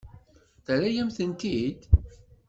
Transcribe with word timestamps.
Terra-yam-tent-id? 0.65 1.79